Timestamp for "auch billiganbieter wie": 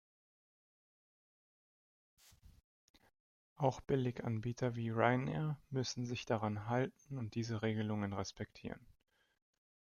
3.55-4.89